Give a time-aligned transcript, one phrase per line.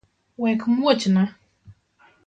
[0.41, 1.23] Wekmuochna